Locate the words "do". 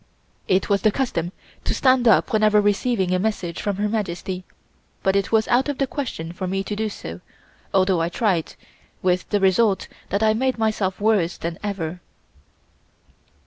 6.75-6.89